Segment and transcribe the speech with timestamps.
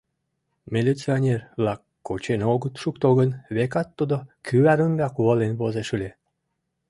[0.73, 6.11] Милиционер-влак кучен огыт шукто гын, векат тудо кӱвар ӱмбак волен возеш ыле.